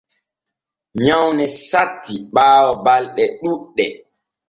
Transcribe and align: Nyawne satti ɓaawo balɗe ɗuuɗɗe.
Nyawne 1.03 1.45
satti 1.67 2.15
ɓaawo 2.33 2.71
balɗe 2.85 3.23
ɗuuɗɗe. 3.41 3.85